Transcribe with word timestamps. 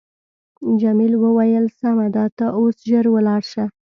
جميلې 0.81 1.17
وويل: 1.23 1.65
سمه 1.79 2.07
ده 2.15 2.25
ته 2.37 2.45
اوس 2.57 2.75
ژر 2.89 3.05
ولاړ 3.11 3.41
شه. 3.51 3.65